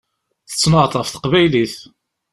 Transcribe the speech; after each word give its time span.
Tettnaɣeḍ 0.49 0.93
ɣef 0.95 1.09
teqbaylit. 1.09 1.75